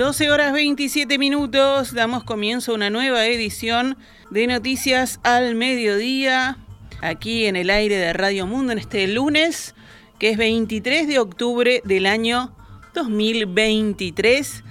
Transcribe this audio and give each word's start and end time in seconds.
12 0.00 0.30
horas 0.30 0.54
27 0.54 1.18
minutos, 1.18 1.92
damos 1.92 2.24
comienzo 2.24 2.72
a 2.72 2.74
una 2.74 2.88
nueva 2.88 3.26
edición 3.26 3.98
de 4.30 4.46
Noticias 4.46 5.20
al 5.24 5.54
Mediodía, 5.56 6.56
aquí 7.02 7.44
en 7.44 7.54
el 7.54 7.68
aire 7.68 7.96
de 7.96 8.14
Radio 8.14 8.46
Mundo 8.46 8.72
en 8.72 8.78
este 8.78 9.06
lunes, 9.08 9.74
que 10.18 10.30
es 10.30 10.38
23 10.38 11.06
de 11.06 11.18
octubre 11.18 11.82
del 11.84 12.06
año 12.06 12.56
2023. 12.94 14.64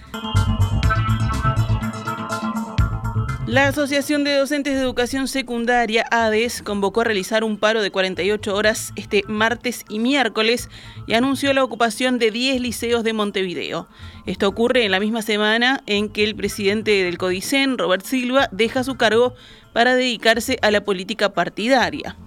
La 3.50 3.68
Asociación 3.68 4.23
de 4.23 4.36
Docentes 4.36 4.75
de 4.75 4.82
Educación 4.82 5.27
Secundaria, 5.27 6.05
ADES, 6.11 6.61
convocó 6.61 7.01
a 7.01 7.05
realizar 7.05 7.43
un 7.43 7.57
paro 7.57 7.82
de 7.82 7.89
48 7.89 8.54
horas 8.54 8.93
este 8.96 9.23
martes 9.28 9.86
y 9.89 9.97
miércoles 9.97 10.69
y 11.07 11.15
anunció 11.15 11.51
la 11.54 11.64
ocupación 11.64 12.20
de 12.20 12.29
10 12.29 12.61
liceos 12.61 13.04
de 13.04 13.14
Montevideo. 13.14 13.87
Esto 14.28 14.47
ocurre 14.47 14.86
en 14.86 14.92
la 14.92 15.00
misma 15.00 15.23
semana 15.23 15.82
en 15.87 16.09
que 16.09 16.25
el 16.25 16.36
presidente 16.36 17.04
del 17.04 17.18
CODICEN, 17.18 17.79
Robert 17.79 18.06
Silva, 18.06 18.50
deja 18.51 18.83
su 18.83 18.97
cargo 18.97 19.33
para 19.73 19.95
dedicarse 19.95 20.59
a 20.61 20.70
la 20.70 20.84
política 20.84 21.34
partidaria. 21.34 22.18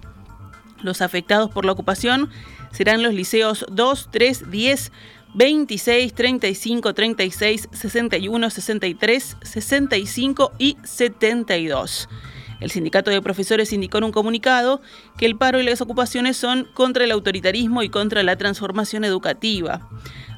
Los 0.82 1.02
afectados 1.02 1.52
por 1.52 1.64
la 1.64 1.70
ocupación 1.70 2.30
serán 2.72 3.04
los 3.04 3.14
liceos 3.14 3.64
2, 3.70 4.08
3, 4.10 4.50
10, 4.50 4.90
26, 5.34 6.12
35, 6.14 6.94
36, 6.94 7.68
61, 7.72 8.50
63, 8.50 9.36
65 9.42 10.52
y 10.58 10.76
72. 10.84 12.08
El 12.60 12.70
sindicato 12.70 13.10
de 13.10 13.20
profesores 13.20 13.72
indicó 13.72 13.98
en 13.98 14.04
un 14.04 14.12
comunicado 14.12 14.80
que 15.18 15.26
el 15.26 15.36
paro 15.36 15.60
y 15.60 15.64
las 15.64 15.80
ocupaciones 15.80 16.36
son 16.36 16.68
contra 16.74 17.02
el 17.02 17.10
autoritarismo 17.10 17.82
y 17.82 17.88
contra 17.88 18.22
la 18.22 18.36
transformación 18.36 19.04
educativa. 19.04 19.88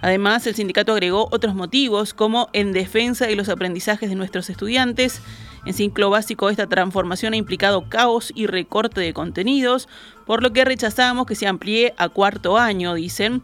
Además, 0.01 0.47
el 0.47 0.55
sindicato 0.55 0.93
agregó 0.93 1.29
otros 1.33 1.55
motivos 1.55 2.15
como 2.15 2.49
en 2.55 2.73
defensa 2.73 3.27
de 3.27 3.37
los 3.37 3.51
aprendizajes 3.51 4.09
de 4.09 4.17
nuestros 4.17 4.49
estudiantes. 4.49 5.21
En 5.67 5.75
ciclo 5.75 6.09
básico 6.09 6.49
esta 6.49 6.67
transformación 6.67 7.35
ha 7.35 7.39
implicado 7.39 7.89
caos 7.91 8.33
y 8.35 8.47
recorte 8.47 9.03
de 9.03 9.13
contenidos, 9.13 9.87
por 10.25 10.43
lo 10.43 10.53
que 10.53 10.65
rechazamos 10.65 11.27
que 11.27 11.35
se 11.35 11.47
amplíe 11.47 11.95
a 11.99 12.09
cuarto 12.09 12.57
año, 12.57 12.95
dicen. 12.95 13.43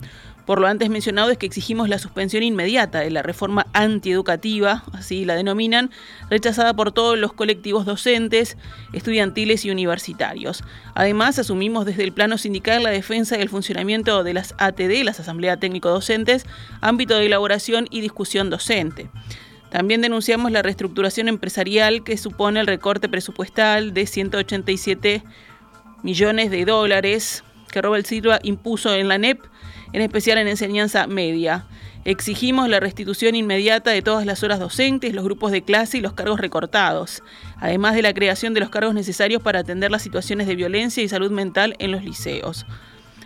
Por 0.50 0.60
lo 0.60 0.66
antes 0.66 0.90
mencionado 0.90 1.30
es 1.30 1.38
que 1.38 1.46
exigimos 1.46 1.88
la 1.88 2.00
suspensión 2.00 2.42
inmediata 2.42 2.98
de 2.98 3.10
la 3.12 3.22
reforma 3.22 3.68
antieducativa, 3.72 4.82
así 4.92 5.24
la 5.24 5.36
denominan, 5.36 5.92
rechazada 6.28 6.74
por 6.74 6.90
todos 6.90 7.16
los 7.16 7.32
colectivos 7.32 7.86
docentes, 7.86 8.56
estudiantiles 8.92 9.64
y 9.64 9.70
universitarios. 9.70 10.64
Además, 10.96 11.38
asumimos 11.38 11.86
desde 11.86 12.02
el 12.02 12.10
plano 12.10 12.36
sindical 12.36 12.82
la 12.82 12.90
defensa 12.90 13.36
del 13.36 13.48
funcionamiento 13.48 14.24
de 14.24 14.34
las 14.34 14.56
ATD, 14.58 15.04
las 15.04 15.20
Asambleas 15.20 15.60
Técnico-Docentes, 15.60 16.44
ámbito 16.80 17.16
de 17.16 17.26
elaboración 17.26 17.86
y 17.88 18.00
discusión 18.00 18.50
docente. 18.50 19.08
También 19.70 20.00
denunciamos 20.00 20.50
la 20.50 20.62
reestructuración 20.62 21.28
empresarial 21.28 22.02
que 22.02 22.16
supone 22.16 22.58
el 22.58 22.66
recorte 22.66 23.08
presupuestal 23.08 23.94
de 23.94 24.04
187 24.04 25.22
millones 26.02 26.50
de 26.50 26.64
dólares 26.64 27.44
que 27.70 27.82
Robert 27.82 28.06
Silva 28.06 28.38
impuso 28.42 28.94
en 28.94 29.08
la 29.08 29.18
NEP 29.18 29.40
en 29.92 30.02
especial 30.02 30.38
en 30.38 30.48
enseñanza 30.48 31.06
media. 31.06 31.66
Exigimos 32.04 32.68
la 32.68 32.80
restitución 32.80 33.34
inmediata 33.34 33.90
de 33.90 34.00
todas 34.00 34.24
las 34.24 34.42
horas 34.42 34.58
docentes, 34.58 35.14
los 35.14 35.24
grupos 35.24 35.52
de 35.52 35.62
clase 35.62 35.98
y 35.98 36.00
los 36.00 36.14
cargos 36.14 36.40
recortados, 36.40 37.22
además 37.56 37.94
de 37.94 38.02
la 38.02 38.14
creación 38.14 38.54
de 38.54 38.60
los 38.60 38.70
cargos 38.70 38.94
necesarios 38.94 39.42
para 39.42 39.60
atender 39.60 39.90
las 39.90 40.02
situaciones 40.02 40.46
de 40.46 40.56
violencia 40.56 41.02
y 41.02 41.08
salud 41.08 41.30
mental 41.30 41.76
en 41.78 41.92
los 41.92 42.02
liceos. 42.02 42.64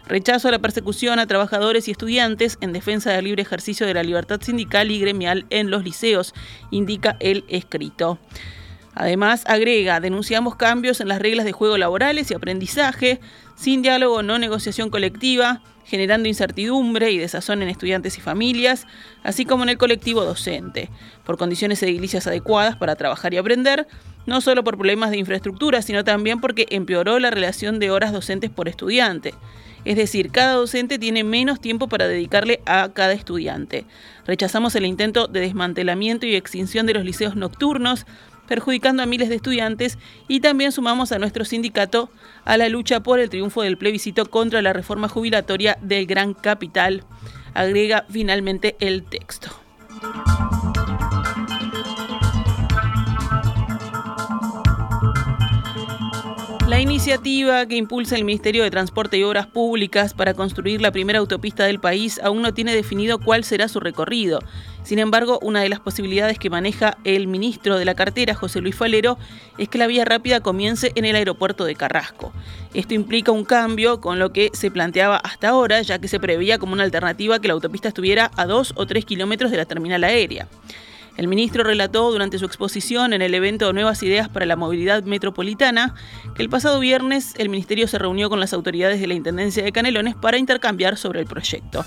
Rechazo 0.06 0.48
a 0.48 0.50
la 0.50 0.58
persecución 0.58 1.18
a 1.18 1.26
trabajadores 1.26 1.88
y 1.88 1.92
estudiantes 1.92 2.58
en 2.60 2.72
defensa 2.72 3.12
del 3.12 3.24
libre 3.24 3.42
ejercicio 3.42 3.86
de 3.86 3.94
la 3.94 4.02
libertad 4.02 4.40
sindical 4.42 4.90
y 4.90 4.98
gremial 4.98 5.46
en 5.50 5.70
los 5.70 5.84
liceos, 5.84 6.34
indica 6.70 7.16
el 7.20 7.44
escrito. 7.48 8.18
Además, 8.94 9.44
agrega, 9.46 10.00
denunciamos 10.00 10.56
cambios 10.56 11.00
en 11.00 11.08
las 11.08 11.20
reglas 11.20 11.44
de 11.44 11.52
juego 11.52 11.78
laborales 11.78 12.30
y 12.30 12.34
aprendizaje, 12.34 13.20
sin 13.56 13.82
diálogo, 13.82 14.22
no 14.22 14.38
negociación 14.38 14.90
colectiva, 14.90 15.62
generando 15.84 16.28
incertidumbre 16.28 17.10
y 17.10 17.18
desazón 17.18 17.62
en 17.62 17.68
estudiantes 17.68 18.16
y 18.18 18.20
familias, 18.20 18.86
así 19.22 19.44
como 19.44 19.64
en 19.64 19.70
el 19.70 19.78
colectivo 19.78 20.24
docente, 20.24 20.90
por 21.24 21.36
condiciones 21.36 21.82
edilicias 21.82 22.26
adecuadas 22.26 22.76
para 22.76 22.96
trabajar 22.96 23.34
y 23.34 23.36
aprender, 23.36 23.86
no 24.26 24.40
solo 24.40 24.64
por 24.64 24.76
problemas 24.76 25.10
de 25.10 25.18
infraestructura, 25.18 25.82
sino 25.82 26.04
también 26.04 26.40
porque 26.40 26.66
empeoró 26.70 27.18
la 27.18 27.30
relación 27.30 27.78
de 27.78 27.90
horas 27.90 28.12
docentes 28.12 28.50
por 28.50 28.68
estudiante. 28.68 29.34
Es 29.84 29.96
decir, 29.96 30.30
cada 30.30 30.54
docente 30.54 30.98
tiene 30.98 31.24
menos 31.24 31.60
tiempo 31.60 31.88
para 31.88 32.08
dedicarle 32.08 32.62
a 32.64 32.88
cada 32.94 33.12
estudiante. 33.12 33.84
Rechazamos 34.26 34.74
el 34.76 34.86
intento 34.86 35.26
de 35.26 35.40
desmantelamiento 35.40 36.24
y 36.24 36.34
extinción 36.34 36.86
de 36.86 36.94
los 36.94 37.04
liceos 37.04 37.36
nocturnos, 37.36 38.06
perjudicando 38.46 39.02
a 39.02 39.06
miles 39.06 39.28
de 39.28 39.36
estudiantes 39.36 39.98
y 40.28 40.40
también 40.40 40.72
sumamos 40.72 41.12
a 41.12 41.18
nuestro 41.18 41.44
sindicato 41.44 42.10
a 42.44 42.56
la 42.56 42.68
lucha 42.68 43.00
por 43.00 43.20
el 43.20 43.30
triunfo 43.30 43.62
del 43.62 43.78
plebiscito 43.78 44.26
contra 44.26 44.62
la 44.62 44.72
reforma 44.72 45.08
jubilatoria 45.08 45.78
del 45.80 46.06
Gran 46.06 46.34
Capital, 46.34 47.04
agrega 47.54 48.04
finalmente 48.10 48.76
el 48.80 49.04
texto. 49.04 49.50
La 56.74 56.80
iniciativa 56.80 57.64
que 57.66 57.76
impulsa 57.76 58.16
el 58.16 58.24
Ministerio 58.24 58.64
de 58.64 58.70
Transporte 58.72 59.16
y 59.16 59.22
Obras 59.22 59.46
Públicas 59.46 60.12
para 60.12 60.34
construir 60.34 60.80
la 60.80 60.90
primera 60.90 61.20
autopista 61.20 61.66
del 61.66 61.78
país 61.78 62.20
aún 62.20 62.42
no 62.42 62.52
tiene 62.52 62.74
definido 62.74 63.20
cuál 63.20 63.44
será 63.44 63.68
su 63.68 63.78
recorrido. 63.78 64.40
Sin 64.82 64.98
embargo, 64.98 65.38
una 65.40 65.62
de 65.62 65.68
las 65.68 65.78
posibilidades 65.78 66.36
que 66.36 66.50
maneja 66.50 66.98
el 67.04 67.28
ministro 67.28 67.78
de 67.78 67.84
la 67.84 67.94
cartera, 67.94 68.34
José 68.34 68.60
Luis 68.60 68.74
Falero, 68.74 69.18
es 69.56 69.68
que 69.68 69.78
la 69.78 69.86
vía 69.86 70.04
rápida 70.04 70.40
comience 70.40 70.90
en 70.96 71.04
el 71.04 71.14
aeropuerto 71.14 71.64
de 71.64 71.76
Carrasco. 71.76 72.32
Esto 72.74 72.94
implica 72.94 73.30
un 73.30 73.44
cambio 73.44 74.00
con 74.00 74.18
lo 74.18 74.32
que 74.32 74.50
se 74.52 74.72
planteaba 74.72 75.18
hasta 75.18 75.50
ahora, 75.50 75.80
ya 75.80 76.00
que 76.00 76.08
se 76.08 76.18
preveía 76.18 76.58
como 76.58 76.72
una 76.72 76.82
alternativa 76.82 77.38
que 77.38 77.46
la 77.46 77.54
autopista 77.54 77.86
estuviera 77.86 78.32
a 78.36 78.46
dos 78.46 78.72
o 78.74 78.84
tres 78.84 79.04
kilómetros 79.04 79.52
de 79.52 79.58
la 79.58 79.64
terminal 79.64 80.02
aérea. 80.02 80.48
El 81.16 81.28
ministro 81.28 81.62
relató 81.62 82.10
durante 82.10 82.38
su 82.38 82.44
exposición 82.44 83.12
en 83.12 83.22
el 83.22 83.34
evento 83.34 83.72
Nuevas 83.72 84.02
Ideas 84.02 84.28
para 84.28 84.46
la 84.46 84.56
Movilidad 84.56 85.04
Metropolitana 85.04 85.94
que 86.34 86.42
el 86.42 86.48
pasado 86.48 86.80
viernes 86.80 87.34
el 87.38 87.48
ministerio 87.48 87.86
se 87.86 87.98
reunió 87.98 88.28
con 88.28 88.40
las 88.40 88.52
autoridades 88.52 89.00
de 89.00 89.06
la 89.06 89.14
Intendencia 89.14 89.62
de 89.62 89.70
Canelones 89.70 90.16
para 90.16 90.38
intercambiar 90.38 90.96
sobre 90.96 91.20
el 91.20 91.26
proyecto. 91.26 91.84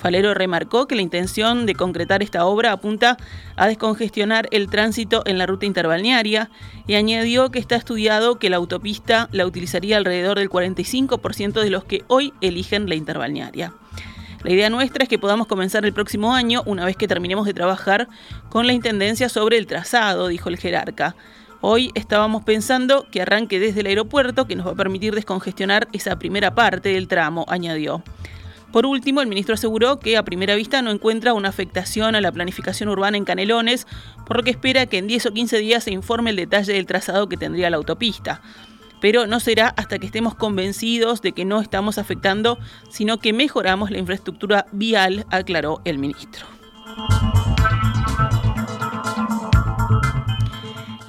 Falero 0.00 0.32
remarcó 0.34 0.86
que 0.86 0.94
la 0.94 1.02
intención 1.02 1.66
de 1.66 1.74
concretar 1.74 2.22
esta 2.22 2.46
obra 2.46 2.72
apunta 2.72 3.18
a 3.56 3.66
descongestionar 3.66 4.48
el 4.50 4.70
tránsito 4.70 5.22
en 5.26 5.36
la 5.36 5.46
ruta 5.46 5.66
interbalnearia 5.66 6.48
y 6.86 6.94
añadió 6.94 7.50
que 7.50 7.58
está 7.58 7.76
estudiado 7.76 8.38
que 8.38 8.50
la 8.50 8.56
autopista 8.56 9.28
la 9.30 9.44
utilizaría 9.44 9.98
alrededor 9.98 10.38
del 10.38 10.48
45% 10.48 11.60
de 11.60 11.70
los 11.70 11.84
que 11.84 12.02
hoy 12.06 12.32
eligen 12.40 12.88
la 12.88 12.94
interbalnearia. 12.94 13.74
La 14.42 14.52
idea 14.52 14.70
nuestra 14.70 15.02
es 15.02 15.08
que 15.08 15.18
podamos 15.18 15.46
comenzar 15.46 15.84
el 15.84 15.92
próximo 15.92 16.34
año, 16.34 16.62
una 16.64 16.86
vez 16.86 16.96
que 16.96 17.06
terminemos 17.06 17.44
de 17.44 17.52
trabajar 17.52 18.08
con 18.48 18.66
la 18.66 18.72
Intendencia 18.72 19.28
sobre 19.28 19.58
el 19.58 19.66
trazado, 19.66 20.28
dijo 20.28 20.48
el 20.48 20.56
jerarca. 20.56 21.14
Hoy 21.60 21.90
estábamos 21.94 22.42
pensando 22.42 23.06
que 23.10 23.20
arranque 23.20 23.60
desde 23.60 23.80
el 23.80 23.86
aeropuerto, 23.86 24.46
que 24.46 24.56
nos 24.56 24.66
va 24.66 24.70
a 24.70 24.76
permitir 24.76 25.14
descongestionar 25.14 25.88
esa 25.92 26.18
primera 26.18 26.54
parte 26.54 26.88
del 26.88 27.06
tramo, 27.06 27.44
añadió. 27.48 28.02
Por 28.72 28.86
último, 28.86 29.20
el 29.20 29.26
ministro 29.26 29.56
aseguró 29.56 30.00
que 30.00 30.16
a 30.16 30.22
primera 30.22 30.54
vista 30.54 30.80
no 30.80 30.90
encuentra 30.90 31.34
una 31.34 31.50
afectación 31.50 32.14
a 32.14 32.22
la 32.22 32.32
planificación 32.32 32.88
urbana 32.88 33.18
en 33.18 33.26
Canelones, 33.26 33.86
por 34.26 34.38
lo 34.38 34.42
que 34.42 34.52
espera 34.52 34.86
que 34.86 34.96
en 34.96 35.06
10 35.06 35.26
o 35.26 35.32
15 35.32 35.58
días 35.58 35.84
se 35.84 35.90
informe 35.90 36.30
el 36.30 36.36
detalle 36.36 36.72
del 36.72 36.86
trazado 36.86 37.28
que 37.28 37.36
tendría 37.36 37.68
la 37.68 37.76
autopista 37.76 38.40
pero 39.00 39.26
no 39.26 39.40
será 39.40 39.68
hasta 39.76 39.98
que 39.98 40.06
estemos 40.06 40.34
convencidos 40.34 41.22
de 41.22 41.32
que 41.32 41.44
no 41.44 41.60
estamos 41.60 41.98
afectando, 41.98 42.58
sino 42.90 43.18
que 43.18 43.32
mejoramos 43.32 43.90
la 43.90 43.98
infraestructura 43.98 44.66
vial, 44.72 45.26
aclaró 45.30 45.80
el 45.84 45.98
ministro. 45.98 46.46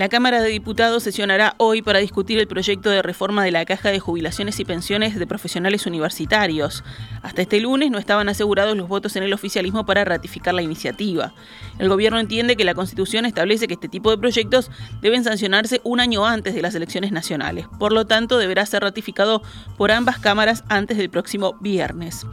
La 0.01 0.09
Cámara 0.09 0.41
de 0.41 0.49
Diputados 0.49 1.03
sesionará 1.03 1.53
hoy 1.59 1.83
para 1.83 1.99
discutir 1.99 2.39
el 2.39 2.47
proyecto 2.47 2.89
de 2.89 3.03
reforma 3.03 3.43
de 3.43 3.51
la 3.51 3.65
Caja 3.65 3.91
de 3.91 3.99
Jubilaciones 3.99 4.59
y 4.59 4.65
Pensiones 4.65 5.13
de 5.19 5.27
Profesionales 5.27 5.85
Universitarios. 5.85 6.83
Hasta 7.21 7.43
este 7.43 7.59
lunes 7.59 7.91
no 7.91 7.99
estaban 7.99 8.27
asegurados 8.27 8.75
los 8.75 8.87
votos 8.87 9.15
en 9.15 9.21
el 9.21 9.31
oficialismo 9.31 9.85
para 9.85 10.03
ratificar 10.03 10.55
la 10.55 10.63
iniciativa. 10.63 11.35
El 11.77 11.87
gobierno 11.87 12.19
entiende 12.19 12.55
que 12.55 12.63
la 12.63 12.73
Constitución 12.73 13.27
establece 13.27 13.67
que 13.67 13.75
este 13.75 13.89
tipo 13.89 14.09
de 14.09 14.17
proyectos 14.17 14.71
deben 15.03 15.23
sancionarse 15.23 15.81
un 15.83 15.99
año 15.99 16.25
antes 16.25 16.55
de 16.55 16.63
las 16.63 16.73
elecciones 16.73 17.11
nacionales. 17.11 17.67
Por 17.77 17.91
lo 17.93 18.07
tanto, 18.07 18.39
deberá 18.39 18.65
ser 18.65 18.81
ratificado 18.81 19.43
por 19.77 19.91
ambas 19.91 20.17
cámaras 20.17 20.63
antes 20.67 20.97
del 20.97 21.11
próximo 21.11 21.57
viernes. 21.61 22.25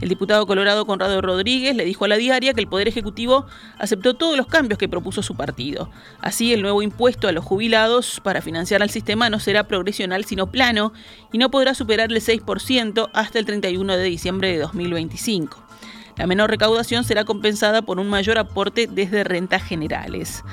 El 0.00 0.10
diputado 0.10 0.46
colorado 0.46 0.86
Conrado 0.86 1.20
Rodríguez 1.22 1.74
le 1.74 1.84
dijo 1.84 2.04
a 2.04 2.08
la 2.08 2.18
diaria 2.18 2.54
que 2.54 2.60
el 2.60 2.68
Poder 2.68 2.86
Ejecutivo 2.86 3.46
aceptó 3.78 4.14
todos 4.14 4.36
los 4.36 4.46
cambios 4.46 4.78
que 4.78 4.88
propuso 4.88 5.22
su 5.22 5.34
partido. 5.34 5.90
Así, 6.20 6.52
el 6.52 6.62
nuevo 6.62 6.82
impuesto 6.82 7.15
a 7.22 7.32
los 7.32 7.44
jubilados 7.44 8.20
para 8.22 8.42
financiar 8.42 8.82
al 8.82 8.90
sistema 8.90 9.30
no 9.30 9.40
será 9.40 9.64
progresional 9.64 10.24
sino 10.24 10.48
plano 10.48 10.92
y 11.32 11.38
no 11.38 11.50
podrá 11.50 11.74
superar 11.74 12.12
el 12.12 12.20
6% 12.20 13.08
hasta 13.12 13.38
el 13.38 13.46
31 13.46 13.96
de 13.96 14.04
diciembre 14.04 14.52
de 14.52 14.58
2025. 14.58 15.64
La 16.16 16.26
menor 16.26 16.50
recaudación 16.50 17.04
será 17.04 17.24
compensada 17.24 17.82
por 17.82 17.98
un 17.98 18.08
mayor 18.08 18.38
aporte 18.38 18.86
desde 18.90 19.24
rentas 19.24 19.62
generales. 19.62 20.44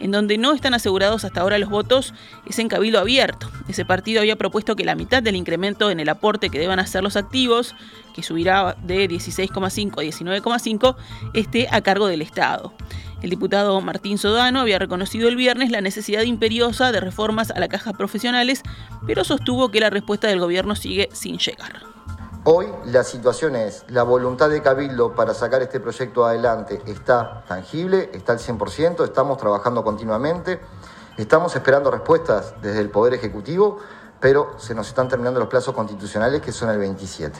En 0.00 0.10
donde 0.10 0.36
no 0.36 0.52
están 0.52 0.74
asegurados 0.74 1.24
hasta 1.24 1.40
ahora 1.40 1.58
los 1.58 1.70
votos 1.70 2.12
es 2.46 2.58
en 2.58 2.68
Cabildo 2.68 2.98
Abierto. 2.98 3.48
Ese 3.68 3.84
partido 3.84 4.20
había 4.20 4.34
propuesto 4.34 4.74
que 4.74 4.84
la 4.84 4.96
mitad 4.96 5.22
del 5.22 5.36
incremento 5.36 5.92
en 5.92 6.00
el 6.00 6.08
aporte 6.08 6.50
que 6.50 6.58
deban 6.58 6.80
hacer 6.80 7.04
los 7.04 7.16
activos, 7.16 7.76
que 8.12 8.24
subirá 8.24 8.76
de 8.82 9.08
16,5 9.08 9.92
a 9.92 10.02
19,5, 10.02 10.96
esté 11.34 11.68
a 11.70 11.80
cargo 11.82 12.08
del 12.08 12.22
Estado. 12.22 12.74
El 13.22 13.30
diputado 13.30 13.80
Martín 13.80 14.18
Sodano 14.18 14.58
había 14.58 14.80
reconocido 14.80 15.28
el 15.28 15.36
viernes 15.36 15.70
la 15.70 15.80
necesidad 15.80 16.22
imperiosa 16.22 16.90
de 16.90 16.98
reformas 16.98 17.52
a 17.52 17.60
las 17.60 17.68
cajas 17.68 17.94
profesionales, 17.94 18.62
pero 19.06 19.22
sostuvo 19.22 19.70
que 19.70 19.78
la 19.78 19.90
respuesta 19.90 20.26
del 20.26 20.40
gobierno 20.40 20.74
sigue 20.74 21.08
sin 21.12 21.38
llegar. 21.38 21.84
Hoy 22.42 22.66
la 22.84 23.04
situación 23.04 23.54
es, 23.54 23.84
la 23.86 24.02
voluntad 24.02 24.50
de 24.50 24.60
Cabildo 24.60 25.14
para 25.14 25.34
sacar 25.34 25.62
este 25.62 25.78
proyecto 25.78 26.26
adelante 26.26 26.82
está 26.86 27.44
tangible, 27.46 28.10
está 28.12 28.32
al 28.32 28.40
100%, 28.40 29.04
estamos 29.04 29.38
trabajando 29.38 29.84
continuamente, 29.84 30.58
estamos 31.16 31.54
esperando 31.54 31.92
respuestas 31.92 32.54
desde 32.60 32.80
el 32.80 32.90
Poder 32.90 33.14
Ejecutivo, 33.14 33.78
pero 34.18 34.58
se 34.58 34.74
nos 34.74 34.88
están 34.88 35.06
terminando 35.06 35.38
los 35.38 35.48
plazos 35.48 35.72
constitucionales 35.76 36.42
que 36.42 36.50
son 36.50 36.70
el 36.70 36.78
27. 36.78 37.38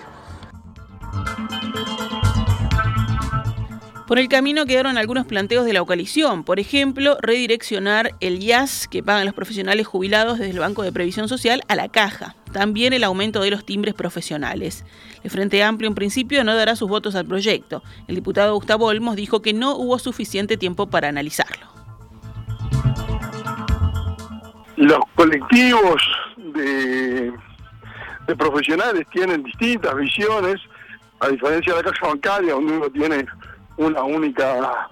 Por 4.13 4.19
el 4.19 4.29
camino 4.29 4.67
quedaron 4.67 4.99
algunos 4.99 5.25
planteos 5.25 5.65
de 5.65 5.73
la 5.73 5.83
coalición, 5.83 6.45
por 6.45 6.61
ejemplo, 6.61 7.17
redireccionar 7.23 8.11
el 8.21 8.43
IAS 8.43 8.87
que 8.87 9.03
pagan 9.03 9.25
los 9.25 9.33
profesionales 9.35 9.87
jubilados 9.87 10.39
desde 10.39 10.51
el 10.51 10.59
Banco 10.59 10.83
de 10.83 10.93
Previsión 10.93 11.31
Social 11.31 11.63
a 11.67 11.77
la 11.77 11.89
caja. 11.89 12.37
También 12.53 12.93
el 12.93 13.05
aumento 13.05 13.41
de 13.41 13.51
los 13.51 13.65
timbres 13.65 13.95
profesionales. 13.95 14.85
El 15.25 15.31
Frente 15.31 15.63
Amplio 15.63 15.89
en 15.89 15.95
principio 15.95 16.45
no 16.45 16.55
dará 16.55 16.77
sus 16.77 16.91
votos 16.91 17.15
al 17.15 17.25
proyecto. 17.25 17.83
El 18.07 18.17
diputado 18.17 18.55
Gustavo 18.55 18.85
Olmos 18.85 19.17
dijo 19.17 19.41
que 19.41 19.55
no 19.55 19.77
hubo 19.77 19.99
suficiente 19.99 20.59
tiempo 20.59 20.91
para 20.91 21.09
analizarlo. 21.09 21.67
Los 24.77 25.01
colectivos 25.15 26.03
de, 26.37 27.33
de 28.27 28.37
profesionales 28.37 29.07
tienen 29.11 29.43
distintas 29.43 29.97
visiones, 29.97 30.57
a 31.19 31.29
diferencia 31.29 31.73
de 31.73 31.83
la 31.83 31.91
caja 31.91 32.09
bancaria, 32.09 32.53
donde 32.53 32.77
uno 32.77 32.91
tiene 32.91 33.25
una 33.77 34.03
única 34.03 34.89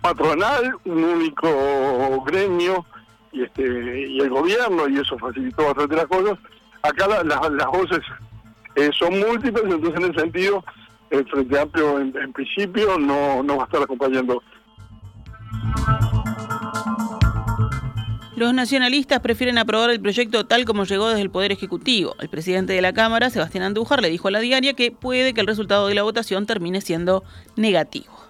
patronal, 0.00 0.76
un 0.84 1.04
único 1.04 2.22
gremio 2.24 2.84
y 3.32 3.42
este 3.42 3.62
y 4.08 4.20
el 4.20 4.30
gobierno 4.30 4.88
y 4.88 4.98
eso 4.98 5.18
facilitó 5.18 5.64
bastante 5.64 5.96
las 5.96 6.06
cosas. 6.06 6.38
Acá 6.82 7.08
las 7.24 7.66
voces 7.66 8.00
eh, 8.76 8.90
son 8.98 9.18
múltiples, 9.18 9.64
entonces 9.64 9.96
en 9.96 10.10
ese 10.10 10.20
sentido 10.20 10.64
el 11.10 11.26
Frente 11.28 11.58
Amplio 11.58 11.98
en, 11.98 12.16
en 12.16 12.32
principio 12.32 12.98
no, 12.98 13.42
no 13.42 13.56
va 13.56 13.62
a 13.64 13.66
estar 13.66 13.82
acompañando. 13.82 14.42
Los 18.38 18.54
nacionalistas 18.54 19.18
prefieren 19.18 19.58
aprobar 19.58 19.90
el 19.90 20.00
proyecto 20.00 20.46
tal 20.46 20.64
como 20.64 20.84
llegó 20.84 21.08
desde 21.08 21.22
el 21.22 21.28
Poder 21.28 21.50
Ejecutivo. 21.50 22.14
El 22.20 22.28
presidente 22.28 22.72
de 22.72 22.80
la 22.80 22.92
Cámara, 22.92 23.30
Sebastián 23.30 23.64
Andújar, 23.64 24.00
le 24.00 24.10
dijo 24.10 24.28
a 24.28 24.30
la 24.30 24.38
diaria 24.38 24.74
que 24.74 24.92
puede 24.92 25.34
que 25.34 25.40
el 25.40 25.48
resultado 25.48 25.88
de 25.88 25.96
la 25.96 26.04
votación 26.04 26.46
termine 26.46 26.80
siendo 26.80 27.24
negativo. 27.56 28.27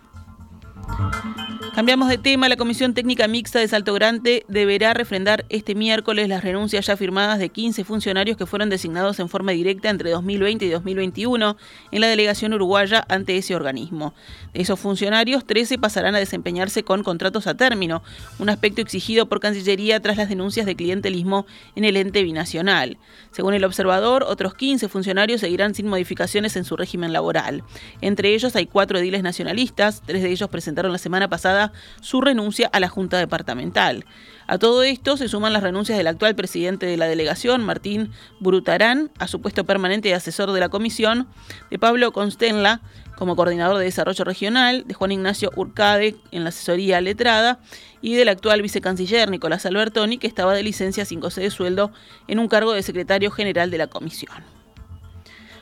Cambiamos 1.75 2.09
de 2.09 2.19
tema. 2.19 2.49
La 2.49 2.57
Comisión 2.57 2.93
Técnica 2.93 3.29
Mixta 3.29 3.61
de 3.61 3.69
Salto 3.69 3.95
Grande 3.95 4.45
deberá 4.49 4.95
refrendar 4.95 5.45
este 5.49 5.77
miércoles 5.77 6.29
las 6.29 6.43
renuncias 6.43 6.87
ya 6.87 6.97
firmadas 6.97 7.39
de 7.39 7.51
15 7.51 7.85
funcionarios 7.85 8.37
que 8.37 8.47
fueron 8.47 8.69
designados 8.69 9.21
en 9.21 9.29
forma 9.29 9.53
directa 9.53 9.89
entre 9.89 10.11
2020 10.11 10.65
y 10.65 10.71
2021 10.71 11.57
en 11.93 12.01
la 12.01 12.09
delegación 12.09 12.53
uruguaya 12.53 13.07
ante 13.09 13.37
ese 13.37 13.55
organismo. 13.55 14.13
De 14.53 14.63
esos 14.63 14.81
funcionarios, 14.81 15.47
13 15.47 15.79
pasarán 15.79 16.17
a 16.17 16.19
desempeñarse 16.19 16.83
con 16.83 17.05
contratos 17.05 17.47
a 17.47 17.55
término, 17.55 18.03
un 18.41 18.51
aspecto 18.51 18.81
exigido 18.81 19.29
por 19.29 19.39
Cancillería 19.39 20.01
tras 20.01 20.17
las 20.17 20.29
denuncias 20.29 20.67
de 20.67 20.75
clientelismo 20.75 21.47
en 21.77 21.85
el 21.85 21.97
ente 21.97 22.25
binacional. 22.25 22.99
Según 23.31 23.55
el 23.55 23.65
observador, 23.65 24.25
otros 24.25 24.55
15 24.55 24.89
funcionarios 24.89 25.43
seguirán 25.43 25.77
sin 25.77 25.87
modificaciones 25.87 26.57
en 26.57 26.65
su 26.65 26.77
régimen 26.77 27.13
laboral. 27.13 27.63
Entre 28.01 28.35
ellos 28.35 28.57
hay 28.57 28.67
cuatro 28.67 28.99
ediles 28.99 29.23
nacionalistas, 29.23 30.03
tres 30.05 30.25
de 30.25 30.33
ellos 30.33 30.49
presentaron 30.49 30.88
la 30.93 30.99
semana 30.99 31.29
pasada 31.29 31.73
su 32.01 32.21
renuncia 32.21 32.69
a 32.73 32.81
la 32.81 32.89
Junta 32.89 33.19
Departamental. 33.19 34.05
A 34.47 34.59
todo 34.59 34.83
esto 34.83 35.17
se 35.17 35.29
suman 35.29 35.53
las 35.53 35.63
renuncias 35.63 35.99
del 35.99 36.07
actual 36.07 36.35
presidente 36.35 36.87
de 36.87 36.97
la 36.97 37.07
delegación, 37.07 37.65
Martín 37.65 38.11
Brutarán, 38.41 39.11
a 39.19 39.29
su 39.29 39.41
puesto 39.41 39.65
permanente 39.65 40.09
de 40.09 40.15
asesor 40.15 40.53
de 40.53 40.61
la 40.61 40.69
comisión, 40.69 41.29
de 41.71 41.79
Pablo 41.79 42.13
Constenla 42.13 42.81
como 43.19 43.35
coordinador 43.35 43.79
de 43.79 43.85
desarrollo 43.85 44.25
regional, 44.25 44.85
de 44.87 44.95
Juan 44.95 45.11
Ignacio 45.11 45.51
Urcade 45.57 46.15
en 46.31 46.45
la 46.45 46.51
asesoría 46.51 47.01
letrada 47.01 47.59
y 48.01 48.15
del 48.15 48.29
actual 48.29 48.63
vicecanciller 48.63 49.29
Nicolás 49.29 49.67
Albertoni, 49.67 50.19
que 50.19 50.29
estaba 50.29 50.55
de 50.55 50.63
licencia 50.63 51.05
sin 51.05 51.19
goce 51.19 51.41
de 51.41 51.51
sueldo 51.51 51.91
en 52.29 52.39
un 52.39 52.47
cargo 52.47 52.73
de 52.73 52.83
secretario 52.83 53.33
general 53.33 53.73
de 53.73 53.79
la 53.79 53.89
comisión. 53.89 54.45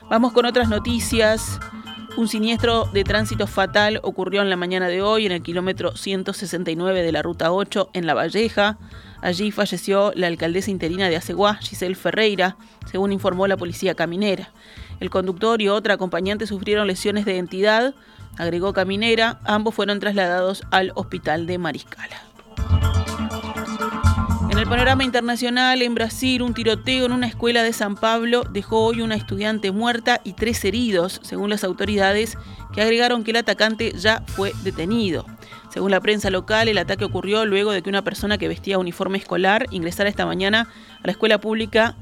Vamos 0.09 0.33
con 0.33 0.45
otras 0.45 0.69
noticias. 0.69 1.59
Un 2.17 2.27
siniestro 2.27 2.85
de 2.85 3.03
tránsito 3.03 3.45
fatal 3.45 3.99
ocurrió 4.01 4.41
en 4.41 4.49
la 4.49 4.55
mañana 4.55 4.87
de 4.87 5.03
hoy 5.03 5.27
en 5.27 5.31
el 5.31 5.43
kilómetro 5.43 5.95
169 5.95 7.03
de 7.03 7.11
la 7.11 7.21
Ruta 7.21 7.51
8 7.51 7.91
en 7.93 8.07
La 8.07 8.15
Valleja. 8.15 8.79
Allí 9.21 9.51
falleció 9.51 10.11
la 10.15 10.25
alcaldesa 10.25 10.71
interina 10.71 11.09
de 11.09 11.15
Aceguá, 11.15 11.59
Giselle 11.61 11.93
Ferreira, 11.93 12.57
según 12.91 13.13
informó 13.13 13.45
la 13.45 13.55
policía 13.55 13.93
caminera. 13.93 14.49
El 14.99 15.11
conductor 15.11 15.61
y 15.61 15.69
otra 15.69 15.93
acompañante 15.93 16.47
sufrieron 16.47 16.87
lesiones 16.87 17.23
de 17.23 17.37
entidad, 17.37 17.93
agregó 18.39 18.73
Caminera. 18.73 19.39
Ambos 19.43 19.75
fueron 19.75 19.99
trasladados 19.99 20.63
al 20.71 20.93
hospital 20.95 21.45
de 21.45 21.59
Mariscala. 21.59 22.26
En 24.57 24.63
el 24.63 24.69
panorama 24.69 25.03
internacional, 25.03 25.83
en 25.83 25.93
Brasil, 25.93 26.41
un 26.41 26.55
tiroteo 26.55 27.05
en 27.05 27.11
una 27.11 27.27
escuela 27.27 27.61
de 27.61 27.71
San 27.73 27.95
Pablo 27.95 28.41
dejó 28.41 28.85
hoy 28.85 29.01
una 29.01 29.13
estudiante 29.13 29.71
muerta 29.71 30.19
y 30.23 30.33
tres 30.33 30.65
heridos, 30.65 31.19
según 31.21 31.51
las 31.51 31.63
autoridades, 31.63 32.39
que 32.73 32.81
agregaron 32.81 33.23
que 33.23 33.29
el 33.29 33.37
atacante 33.37 33.93
ya 33.95 34.23
fue 34.25 34.53
detenido. 34.63 35.27
Según 35.69 35.91
la 35.91 36.01
prensa 36.01 36.31
local, 36.31 36.69
el 36.69 36.79
ataque 36.79 37.05
ocurrió 37.05 37.45
luego 37.45 37.71
de 37.71 37.83
que 37.83 37.89
una 37.91 38.01
persona 38.01 38.39
que 38.39 38.47
vestía 38.47 38.79
uniforme 38.79 39.19
escolar 39.19 39.67
ingresara 39.69 40.09
esta 40.09 40.25
mañana 40.25 40.67
a 41.03 41.05
la 41.05 41.11
escuela 41.11 41.39
pública 41.39 41.95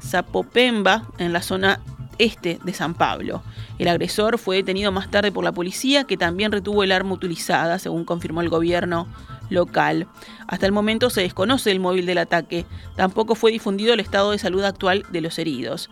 Zapopemba, 0.00 1.08
en 1.18 1.32
la 1.32 1.42
zona 1.42 1.80
este 2.18 2.60
de 2.62 2.72
San 2.72 2.94
Pablo. 2.94 3.42
El 3.80 3.88
agresor 3.88 4.38
fue 4.38 4.54
detenido 4.54 4.92
más 4.92 5.10
tarde 5.10 5.32
por 5.32 5.42
la 5.42 5.50
policía, 5.50 6.04
que 6.04 6.16
también 6.16 6.52
retuvo 6.52 6.84
el 6.84 6.92
arma 6.92 7.14
utilizada, 7.14 7.80
según 7.80 8.04
confirmó 8.04 8.42
el 8.42 8.48
gobierno 8.48 9.08
local. 9.50 10.08
Hasta 10.48 10.66
el 10.66 10.72
momento 10.72 11.10
se 11.10 11.20
desconoce 11.20 11.70
el 11.70 11.80
móvil 11.80 12.06
del 12.06 12.18
ataque. 12.18 12.64
Tampoco 12.96 13.34
fue 13.34 13.52
difundido 13.52 13.92
el 13.92 14.00
estado 14.00 14.30
de 14.30 14.38
salud 14.38 14.64
actual 14.64 15.04
de 15.10 15.20
los 15.20 15.38
heridos. 15.38 15.90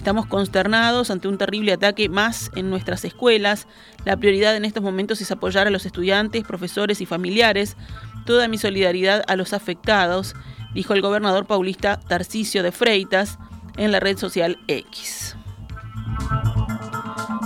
Estamos 0.00 0.24
consternados 0.24 1.10
ante 1.10 1.28
un 1.28 1.36
terrible 1.36 1.74
ataque 1.74 2.08
más 2.08 2.50
en 2.56 2.70
nuestras 2.70 3.04
escuelas. 3.04 3.66
La 4.06 4.16
prioridad 4.16 4.56
en 4.56 4.64
estos 4.64 4.82
momentos 4.82 5.20
es 5.20 5.30
apoyar 5.30 5.66
a 5.66 5.70
los 5.70 5.84
estudiantes, 5.84 6.44
profesores 6.44 7.02
y 7.02 7.06
familiares. 7.06 7.76
Toda 8.24 8.48
mi 8.48 8.56
solidaridad 8.56 9.22
a 9.28 9.36
los 9.36 9.52
afectados, 9.52 10.34
dijo 10.72 10.94
el 10.94 11.02
gobernador 11.02 11.46
paulista 11.46 12.00
Tarcisio 12.00 12.62
de 12.62 12.72
Freitas 12.72 13.38
en 13.76 13.92
la 13.92 14.00
red 14.00 14.16
social 14.16 14.58
X. 14.68 15.36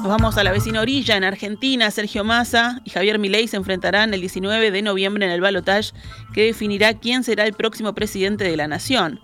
Nos 0.05 0.11
vamos 0.11 0.37
a 0.37 0.45
la 0.45 0.53
vecina 0.53 0.83
orilla, 0.83 1.17
en 1.17 1.25
Argentina. 1.25 1.91
Sergio 1.91 2.25
Massa 2.25 2.83
y 2.85 2.91
Javier 2.91 3.19
Milei 3.19 3.49
se 3.49 3.57
enfrentarán 3.57 4.13
el 4.13 4.21
19 4.21 4.71
de 4.71 4.83
noviembre 4.83 5.25
en 5.25 5.33
el 5.33 5.41
balotaje 5.41 5.95
que 6.35 6.45
definirá 6.45 6.93
quién 6.93 7.25
será 7.25 7.47
el 7.47 7.55
próximo 7.55 7.95
presidente 7.95 8.45
de 8.45 8.55
la 8.55 8.69
nación. 8.69 9.19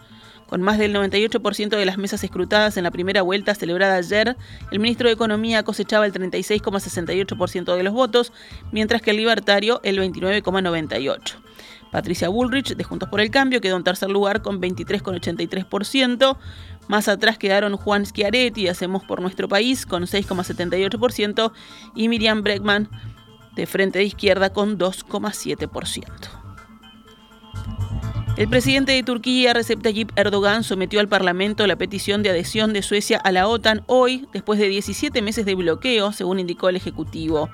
Con 0.50 0.62
más 0.62 0.78
del 0.78 0.92
98% 0.92 1.68
de 1.68 1.86
las 1.86 1.96
mesas 1.96 2.24
escrutadas 2.24 2.76
en 2.76 2.82
la 2.82 2.90
primera 2.90 3.22
vuelta 3.22 3.54
celebrada 3.54 3.94
ayer, 3.94 4.36
el 4.72 4.80
ministro 4.80 5.06
de 5.06 5.14
Economía 5.14 5.62
cosechaba 5.62 6.06
el 6.06 6.12
36,68% 6.12 7.76
de 7.76 7.82
los 7.84 7.94
votos, 7.94 8.32
mientras 8.72 9.00
que 9.00 9.12
el 9.12 9.18
libertario 9.18 9.80
el 9.84 10.00
29,98%. 10.00 11.36
Patricia 11.92 12.28
Bullrich, 12.28 12.74
de 12.74 12.82
Juntos 12.82 13.08
por 13.08 13.20
el 13.20 13.30
Cambio, 13.30 13.60
quedó 13.60 13.76
en 13.76 13.84
tercer 13.84 14.10
lugar 14.10 14.42
con 14.42 14.60
23,83%. 14.60 16.36
Más 16.88 17.06
atrás 17.06 17.38
quedaron 17.38 17.76
Juan 17.76 18.04
Schiaretti, 18.04 18.66
Hacemos 18.66 19.04
por 19.04 19.20
Nuestro 19.20 19.46
País, 19.48 19.86
con 19.86 20.02
6,78%, 20.02 21.52
y 21.94 22.08
Miriam 22.08 22.42
Bregman, 22.42 22.88
de 23.54 23.66
Frente 23.66 24.00
de 24.00 24.04
Izquierda, 24.04 24.52
con 24.52 24.78
2,7%. 24.78 26.39
El 28.40 28.48
presidente 28.48 28.92
de 28.92 29.02
Turquía, 29.02 29.52
Recep 29.52 29.82
Tayyip 29.82 30.12
Erdogan, 30.16 30.64
sometió 30.64 31.00
al 31.00 31.08
Parlamento 31.08 31.66
la 31.66 31.76
petición 31.76 32.22
de 32.22 32.30
adhesión 32.30 32.72
de 32.72 32.80
Suecia 32.80 33.18
a 33.18 33.32
la 33.32 33.46
OTAN 33.46 33.82
hoy, 33.84 34.28
después 34.32 34.58
de 34.58 34.66
17 34.68 35.20
meses 35.20 35.44
de 35.44 35.54
bloqueo, 35.54 36.10
según 36.14 36.40
indicó 36.40 36.70
el 36.70 36.76
Ejecutivo. 36.76 37.50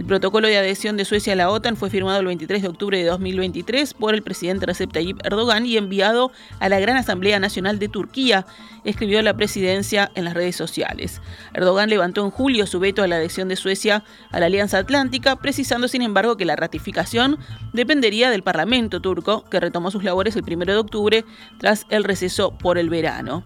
El 0.00 0.06
protocolo 0.06 0.48
de 0.48 0.56
adhesión 0.56 0.96
de 0.96 1.04
Suecia 1.04 1.34
a 1.34 1.36
la 1.36 1.50
OTAN 1.50 1.76
fue 1.76 1.90
firmado 1.90 2.20
el 2.20 2.24
23 2.24 2.62
de 2.62 2.68
octubre 2.68 2.96
de 2.96 3.04
2023 3.04 3.92
por 3.92 4.14
el 4.14 4.22
presidente 4.22 4.64
Recep 4.64 4.90
Tayyip 4.90 5.20
Erdogan 5.26 5.66
y 5.66 5.76
enviado 5.76 6.32
a 6.58 6.70
la 6.70 6.80
Gran 6.80 6.96
Asamblea 6.96 7.38
Nacional 7.38 7.78
de 7.78 7.88
Turquía, 7.88 8.46
escribió 8.84 9.20
la 9.20 9.34
presidencia 9.34 10.10
en 10.14 10.24
las 10.24 10.32
redes 10.32 10.56
sociales. 10.56 11.20
Erdogan 11.52 11.90
levantó 11.90 12.24
en 12.24 12.30
julio 12.30 12.66
su 12.66 12.80
veto 12.80 13.02
a 13.02 13.08
la 13.08 13.16
adhesión 13.16 13.48
de 13.48 13.56
Suecia 13.56 14.02
a 14.30 14.40
la 14.40 14.46
Alianza 14.46 14.78
Atlántica, 14.78 15.36
precisando 15.36 15.86
sin 15.86 16.00
embargo 16.00 16.38
que 16.38 16.46
la 16.46 16.56
ratificación 16.56 17.38
dependería 17.74 18.30
del 18.30 18.42
Parlamento 18.42 19.02
turco, 19.02 19.44
que 19.50 19.60
retomó 19.60 19.90
sus 19.90 20.02
labores 20.02 20.34
el 20.34 20.44
1 20.50 20.64
de 20.64 20.76
octubre 20.76 21.24
tras 21.58 21.84
el 21.90 22.04
receso 22.04 22.52
por 22.52 22.78
el 22.78 22.88
verano. 22.88 23.44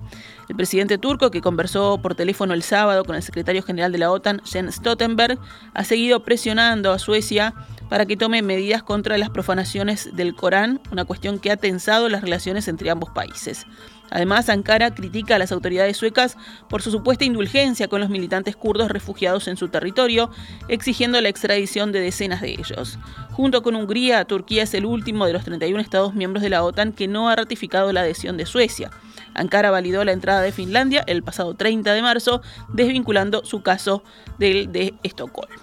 El 0.49 0.57
presidente 0.57 0.99
turco, 0.99 1.31
que 1.31 1.41
conversó 1.41 1.99
por 2.03 2.15
teléfono 2.15 2.55
el 2.55 2.63
sábado 2.63 3.05
con 3.05 3.17
el 3.17 3.23
secretario 3.23 3.63
general 3.63 3.93
de 3.93 3.99
la 3.99 4.11
OTAN, 4.11 4.43
Jens 4.45 4.77
Stoltenberg, 4.77 5.39
ha 5.73 5.85
seguido 5.85 6.23
presionando 6.23 6.93
a 6.93 6.99
Suecia 6.99 7.55
para 7.89 8.07
que 8.07 8.17
tome 8.17 8.43
medidas 8.43 8.83
contra 8.83 9.19
las 9.19 9.31
profanaciones 9.31 10.15
del 10.15 10.35
Corán, 10.35 10.81
una 10.91 11.05
cuestión 11.05 11.39
que 11.39 11.51
ha 11.51 11.57
tensado 11.57 12.09
las 12.09 12.23
relaciones 12.23 12.69
entre 12.69 12.91
ambos 12.91 13.11
países. 13.11 13.67
Además, 14.11 14.49
Ankara 14.49 14.95
critica 14.95 15.37
a 15.37 15.39
las 15.39 15.51
autoridades 15.51 15.97
suecas 15.97 16.37
por 16.69 16.83
su 16.83 16.91
supuesta 16.91 17.25
indulgencia 17.25 17.89
con 17.89 18.01
los 18.01 18.11
militantes 18.11 18.55
kurdos 18.55 18.91
refugiados 18.91 19.49
en 19.49 19.57
su 19.57 19.69
territorio, 19.69 20.31
exigiendo 20.69 21.21
la 21.21 21.31
extradición 21.31 21.91
de 21.91 22.01
decenas 22.01 22.41
de 22.41 22.53
ellos. 22.53 22.99
Junto 23.33 23.63
con 23.63 23.75
Hungría, 23.75 24.25
Turquía 24.25 24.63
es 24.63 24.75
el 24.75 24.85
último 24.85 25.27
de 25.27 25.33
los 25.33 25.45
31 25.45 25.81
estados 25.81 26.15
miembros 26.15 26.43
de 26.43 26.51
la 26.51 26.63
OTAN 26.63 26.93
que 26.93 27.09
no 27.09 27.29
ha 27.29 27.37
ratificado 27.37 27.93
la 27.93 28.03
adhesión 28.03 28.37
de 28.37 28.47
Suecia. 28.47 28.91
Ankara 29.35 29.71
validó 29.71 30.05
la 30.05 30.13
entrada 30.13 30.41
de 30.41 30.53
Finlandia 30.53 31.05
el 31.07 31.23
pasado 31.23 31.55
30 31.55 31.93
de 31.93 32.03
marzo, 32.03 32.43
desvinculando 32.73 33.45
su 33.45 33.63
caso 33.63 34.03
del 34.39 34.73
de 34.73 34.95
Estocolmo. 35.03 35.63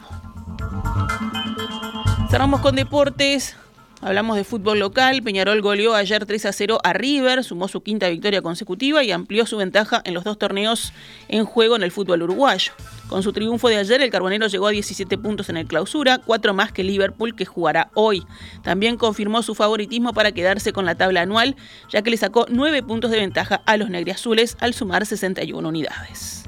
Cerramos 2.30 2.62
con 2.62 2.76
deportes. 2.76 3.58
Hablamos 4.02 4.36
de 4.36 4.44
fútbol 4.44 4.80
local. 4.80 5.22
Peñarol 5.22 5.62
goleó 5.62 5.94
ayer 5.94 6.26
3 6.26 6.48
a 6.48 6.52
0 6.52 6.80
a 6.84 6.94
River, 6.94 7.44
sumó 7.44 7.68
su 7.68 7.82
quinta 7.82 8.10
victoria 8.10 8.42
consecutiva 8.42 9.04
y 9.04 9.12
amplió 9.12 9.46
su 9.46 9.58
ventaja 9.58 10.02
en 10.04 10.16
los 10.16 10.24
dos 10.24 10.40
torneos 10.40 10.92
en 11.28 11.46
juego 11.46 11.76
en 11.76 11.84
el 11.84 11.92
fútbol 11.92 12.24
uruguayo. 12.24 12.74
Con 13.08 13.22
su 13.22 13.32
triunfo 13.32 13.70
de 13.70 13.78
ayer, 13.78 14.02
el 14.02 14.10
Carbonero 14.10 14.48
llegó 14.48 14.68
a 14.68 14.72
17 14.72 15.18
puntos 15.20 15.50
en 15.50 15.58
el 15.58 15.68
clausura, 15.68 16.18
cuatro 16.18 16.54
más 16.56 16.72
que 16.72 16.84
Liverpool 16.84 17.36
que 17.36 17.46
jugará 17.46 17.92
hoy. 17.94 18.24
También 18.64 18.98
confirmó 18.98 19.44
su 19.44 19.54
favoritismo 19.54 20.14
para 20.14 20.32
quedarse 20.32 20.74
con 20.74 20.86
la 20.86 20.96
tabla 20.96 21.22
anual, 21.22 21.56
ya 21.90 22.02
que 22.02 22.10
le 22.10 22.18
sacó 22.18 22.48
9 22.50 22.82
puntos 22.84 23.12
de 23.12 23.20
ventaja 23.20 23.62
a 23.66 23.78
los 23.78 23.90
negriazules 23.90 24.58
al 24.60 24.74
sumar 24.74 25.06
61 25.06 25.68
unidades. 25.68 26.46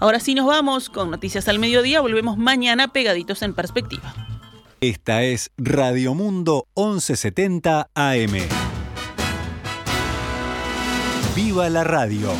Ahora 0.00 0.20
sí 0.20 0.34
nos 0.34 0.46
vamos 0.46 0.90
con 0.90 1.10
Noticias 1.10 1.48
al 1.48 1.58
Mediodía. 1.58 2.00
Volvemos 2.00 2.38
mañana 2.38 2.88
pegaditos 2.88 3.42
en 3.42 3.54
perspectiva. 3.54 4.14
Esta 4.80 5.24
es 5.24 5.50
Radio 5.56 6.14
Mundo 6.14 6.68
1170 6.76 7.90
AM. 7.94 8.32
¡Viva 11.34 11.68
la 11.68 11.82
radio! 11.82 12.30